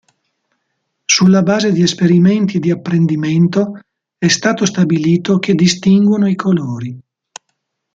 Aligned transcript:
Sulla 1.05 1.43
base 1.43 1.71
di 1.71 1.83
esperimenti 1.83 2.57
di 2.57 2.71
apprendimento, 2.71 3.81
è 4.17 4.29
stato 4.29 4.65
stabilito 4.65 5.37
che 5.37 5.53
distinguono 5.53 6.27
i 6.27 6.33
colori. 6.33 6.99